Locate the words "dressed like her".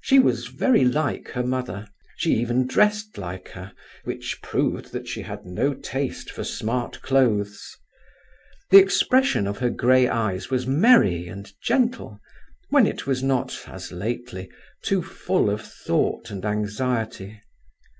2.68-3.72